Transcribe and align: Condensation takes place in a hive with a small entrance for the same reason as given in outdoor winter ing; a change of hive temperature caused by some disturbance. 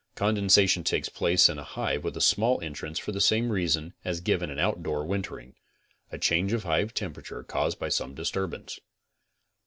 Condensation 0.15 0.83
takes 0.83 1.09
place 1.09 1.47
in 1.47 1.59
a 1.59 1.63
hive 1.63 2.03
with 2.03 2.17
a 2.17 2.21
small 2.21 2.59
entrance 2.61 2.97
for 2.97 3.11
the 3.11 3.21
same 3.21 3.51
reason 3.51 3.93
as 4.03 4.19
given 4.19 4.49
in 4.49 4.57
outdoor 4.57 5.05
winter 5.05 5.39
ing; 5.39 5.53
a 6.11 6.17
change 6.17 6.53
of 6.53 6.63
hive 6.63 6.91
temperature 6.91 7.43
caused 7.43 7.77
by 7.77 7.89
some 7.89 8.15
disturbance. 8.15 8.79